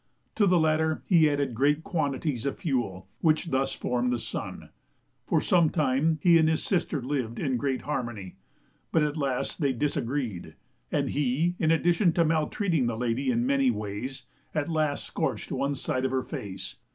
To 0.33 0.47
the 0.47 0.57
latter 0.57 1.03
he 1.05 1.29
added 1.29 1.53
great 1.53 1.83
quantities 1.83 2.47
of 2.47 2.57
fuel, 2.57 3.07
which 3.19 3.51
thus 3.51 3.73
formed 3.75 4.11
the 4.11 4.17
sun. 4.17 4.71
For 5.27 5.39
some 5.39 5.69
time 5.69 6.17
he 6.23 6.39
and 6.39 6.49
his 6.49 6.63
sister 6.63 7.03
lived 7.03 7.37
in 7.37 7.55
great 7.55 7.83
harmony, 7.83 8.37
but 8.91 9.03
at 9.03 9.15
last 9.15 9.61
they 9.61 9.73
disagreed, 9.73 10.55
and 10.91 11.11
he, 11.11 11.53
in 11.59 11.69
addition 11.69 12.13
to 12.13 12.25
maltreating 12.25 12.87
the 12.87 12.97
lady 12.97 13.29
in 13.29 13.45
many 13.45 13.69
ways, 13.69 14.23
at 14.55 14.69
last 14.71 15.05
scorched 15.05 15.51
one 15.51 15.75
side 15.75 16.03
of 16.03 16.09
her 16.09 16.23
face. 16.23 16.77